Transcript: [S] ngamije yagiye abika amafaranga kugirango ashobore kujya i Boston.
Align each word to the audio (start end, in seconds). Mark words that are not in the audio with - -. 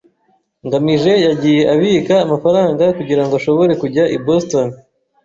[S] 0.03 0.03
ngamije 0.65 1.13
yagiye 1.27 1.61
abika 1.73 2.15
amafaranga 2.25 2.83
kugirango 2.97 3.33
ashobore 3.39 3.71
kujya 3.81 4.03
i 4.15 4.17
Boston. 4.25 4.67